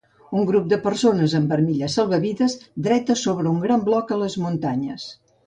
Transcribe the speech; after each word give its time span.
Un 0.37 0.45
grup 0.51 0.69
de 0.71 0.77
persones 0.85 1.35
amb 1.39 1.53
armilles 1.57 1.97
salvavides 1.99 2.57
dretes 2.89 3.27
sobre 3.29 3.53
un 3.53 3.61
gran 3.67 3.87
bloc 3.91 4.17
a 4.17 4.21
les 4.25 4.41
muntanyes. 4.47 5.07